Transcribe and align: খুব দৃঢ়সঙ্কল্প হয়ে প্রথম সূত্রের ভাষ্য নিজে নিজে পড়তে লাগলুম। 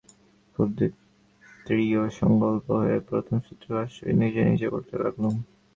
খুব 0.53 0.67
দৃঢ়সঙ্কল্প 1.65 2.65
হয়ে 2.79 2.97
প্রথম 3.09 3.37
সূত্রের 3.39 3.73
ভাষ্য 3.77 3.97
নিজে 4.21 4.41
নিজে 4.49 4.67
পড়তে 4.69 4.95
লাগলুম। 4.97 5.35